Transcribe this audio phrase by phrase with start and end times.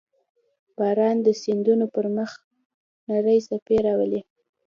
[0.77, 2.31] •باران د سیندونو پر مخ
[3.07, 4.21] نرۍ څپې راوړي.